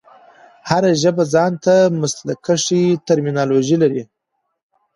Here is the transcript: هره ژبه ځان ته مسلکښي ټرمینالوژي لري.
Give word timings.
هره 0.69 0.91
ژبه 1.01 1.23
ځان 1.33 1.51
ته 1.65 1.73
مسلکښي 2.01 2.83
ټرمینالوژي 3.05 3.77
لري. 3.83 4.03